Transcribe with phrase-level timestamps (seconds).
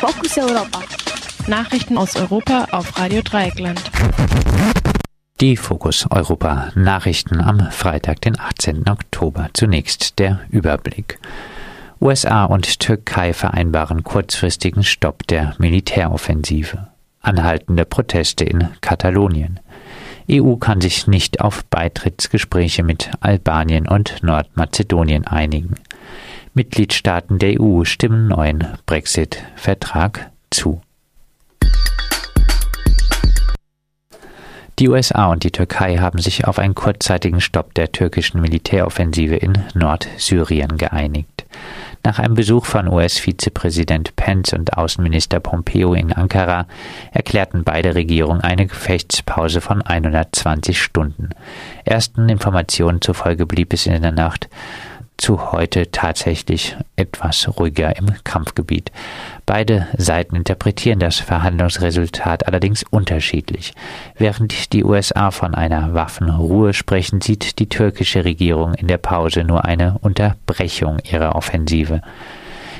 [0.00, 0.80] Fokus Europa.
[1.46, 3.82] Nachrichten aus Europa auf Radio Dreieckland.
[5.42, 8.88] Die Fokus Europa Nachrichten am Freitag, den 18.
[8.88, 9.50] Oktober.
[9.52, 11.18] Zunächst der Überblick.
[12.00, 16.88] USA und Türkei vereinbaren kurzfristigen Stopp der Militäroffensive.
[17.20, 19.60] Anhaltende Proteste in Katalonien.
[20.30, 25.74] EU kann sich nicht auf Beitrittsgespräche mit Albanien und Nordmazedonien einigen.
[26.54, 30.80] Mitgliedstaaten der EU stimmen neuen Brexit-Vertrag zu.
[34.80, 39.58] Die USA und die Türkei haben sich auf einen kurzzeitigen Stopp der türkischen Militäroffensive in
[39.74, 41.44] Nordsyrien geeinigt.
[42.02, 46.66] Nach einem Besuch von US-Vizepräsident Pence und Außenminister Pompeo in Ankara
[47.12, 51.28] erklärten beide Regierungen eine Gefechtspause von 120 Stunden.
[51.84, 54.48] Ersten Informationen zufolge blieb es in der Nacht
[55.20, 58.90] zu heute tatsächlich etwas ruhiger im Kampfgebiet.
[59.44, 63.74] Beide Seiten interpretieren das Verhandlungsresultat allerdings unterschiedlich.
[64.16, 69.66] Während die USA von einer Waffenruhe sprechen, sieht die türkische Regierung in der Pause nur
[69.66, 72.00] eine Unterbrechung ihrer Offensive.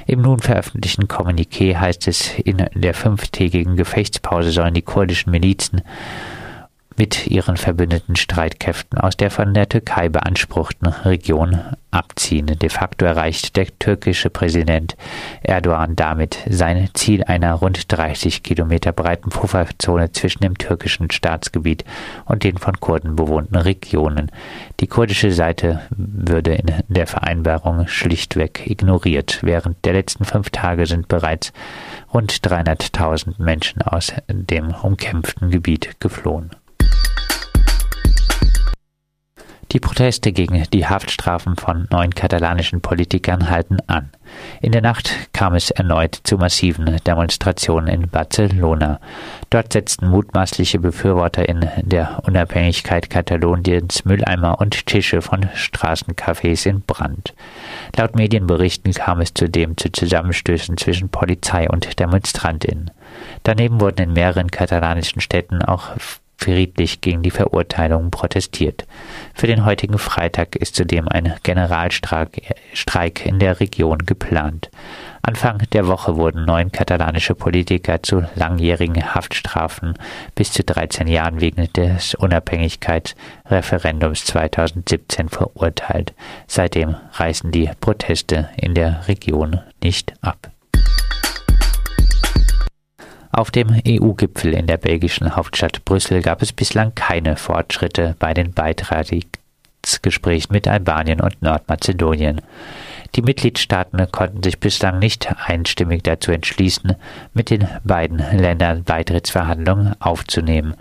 [0.06, 5.82] Im nun veröffentlichten Kommuniqué heißt es, in der fünftägigen Gefechtspause sollen die kurdischen Milizen
[7.00, 11.58] mit ihren verbündeten Streitkräften aus der von der Türkei beanspruchten Region
[11.90, 12.44] abziehen.
[12.44, 14.98] De facto erreicht der türkische Präsident
[15.42, 21.86] Erdogan damit sein Ziel einer rund 30 Kilometer breiten Pufferzone zwischen dem türkischen Staatsgebiet
[22.26, 24.30] und den von Kurden bewohnten Regionen.
[24.80, 29.38] Die kurdische Seite würde in der Vereinbarung schlichtweg ignoriert.
[29.40, 31.54] Während der letzten fünf Tage sind bereits
[32.12, 36.50] rund 300.000 Menschen aus dem umkämpften Gebiet geflohen.
[39.72, 44.10] Die Proteste gegen die Haftstrafen von neun katalanischen Politikern halten an.
[44.60, 48.98] In der Nacht kam es erneut zu massiven Demonstrationen in Barcelona.
[49.48, 57.34] Dort setzten mutmaßliche Befürworter in der Unabhängigkeit Kataloniens Mülleimer und Tische von Straßencafés in Brand.
[57.96, 62.90] Laut Medienberichten kam es zudem zu Zusammenstößen zwischen Polizei und Demonstrantinnen.
[63.44, 65.90] Daneben wurden in mehreren katalanischen Städten auch
[66.40, 68.86] friedlich gegen die Verurteilung protestiert.
[69.34, 74.70] Für den heutigen Freitag ist zudem ein Generalstreik in der Region geplant.
[75.22, 79.98] Anfang der Woche wurden neun katalanische Politiker zu langjährigen Haftstrafen
[80.34, 86.14] bis zu 13 Jahren wegen des Unabhängigkeitsreferendums 2017 verurteilt.
[86.46, 90.50] Seitdem reißen die Proteste in der Region nicht ab.
[93.32, 98.52] Auf dem EU-Gipfel in der belgischen Hauptstadt Brüssel gab es bislang keine Fortschritte bei den
[98.52, 102.40] Beitrittsgesprächen mit Albanien und Nordmazedonien.
[103.14, 106.96] Die Mitgliedstaaten konnten sich bislang nicht einstimmig dazu entschließen,
[107.32, 110.74] mit den beiden Ländern Beitrittsverhandlungen aufzunehmen.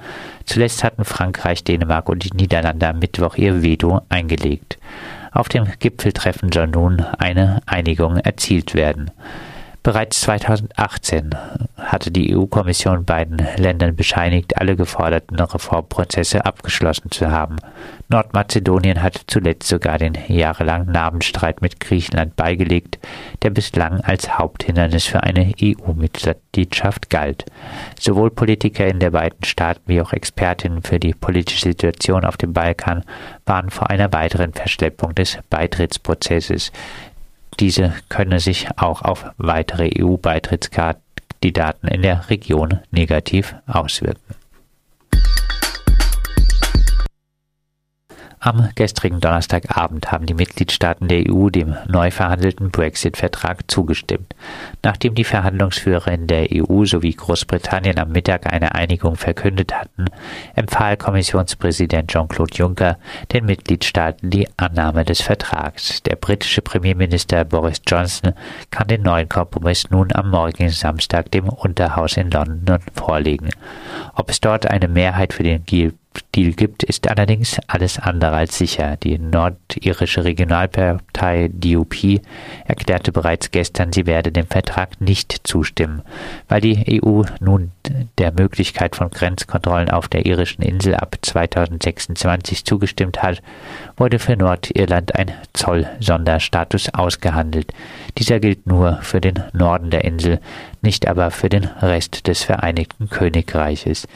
[0.46, 4.80] Zuletzt hatten Frankreich, Dänemark und die Niederlande am Mittwoch ihr Veto eingelegt.
[5.31, 9.12] Auf dem Gipfeltreffen soll nun eine Einigung erzielt werden.
[9.89, 11.31] Bereits 2018
[11.79, 17.55] hatte die EU-Kommission beiden Ländern bescheinigt, alle geforderten Reformprozesse abgeschlossen zu haben.
[18.07, 23.00] Nordmazedonien hat zuletzt sogar den jahrelangen Namensstreit mit Griechenland beigelegt,
[23.41, 27.45] der bislang als Haupthindernis für eine EU-Mitgliedschaft galt.
[28.00, 32.53] Sowohl Politiker in der beiden Staaten wie auch Expertinnen für die politische Situation auf dem
[32.53, 33.06] Balkan
[33.47, 36.71] waren vor einer weiteren Verschleppung des Beitrittsprozesses.
[37.60, 44.38] Diese könne sich auch auf weitere EU-Beitrittskandidaten in der Region negativ auswirken.
[48.41, 54.33] Am gestrigen Donnerstagabend haben die Mitgliedstaaten der EU dem neu verhandelten Brexit-Vertrag zugestimmt.
[54.81, 60.05] Nachdem die Verhandlungsführer in der EU sowie Großbritannien am Mittag eine Einigung verkündet hatten,
[60.55, 62.97] empfahl Kommissionspräsident Jean-Claude Juncker
[63.33, 66.01] den Mitgliedstaaten die Annahme des Vertrags.
[66.03, 68.31] Der britische Premierminister Boris Johnson
[68.71, 73.50] kann den neuen Kompromiss nun am morgigen Samstag dem Unterhaus in London vorlegen.
[74.15, 75.92] Ob es dort eine Mehrheit für den Deal
[76.36, 78.98] Deal gibt, ist allerdings alles andere als sicher.
[78.98, 82.21] Die nordirische Regionalpartei DUP
[82.66, 86.01] erklärte bereits gestern, sie werde dem Vertrag nicht zustimmen,
[86.48, 87.71] weil die EU nun
[88.18, 93.42] der Möglichkeit von Grenzkontrollen auf der irischen Insel ab 2026 zugestimmt hat,
[93.98, 97.74] wurde für Nordirland ein Zollsonderstatus ausgehandelt.
[98.18, 100.39] Dieser gilt nur für den Norden der Insel,
[100.81, 104.07] nicht aber für den Rest des Vereinigten Königreiches.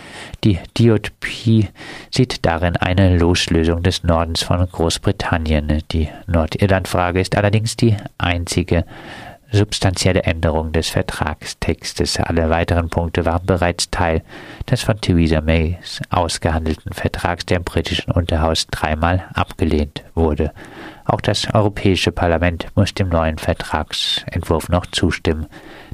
[0.43, 1.67] Die DUP
[2.11, 5.83] sieht darin eine Loslösung des Nordens von Großbritannien.
[5.91, 8.85] Die Nordirlandfrage ist allerdings die einzige
[9.53, 12.19] substanzielle Änderung des Vertragstextes.
[12.19, 14.23] Alle weiteren Punkte waren bereits Teil
[14.69, 15.77] des von Theresa May
[16.09, 20.51] ausgehandelten Vertrags, der im britischen Unterhaus dreimal abgelehnt wurde.
[21.05, 25.45] Auch das Europäische Parlament muss dem neuen Vertragsentwurf noch zustimmen.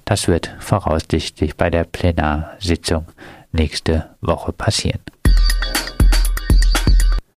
[0.05, 3.05] Das wird voraussichtlich bei der Plenarsitzung
[3.51, 5.01] nächste Woche passieren.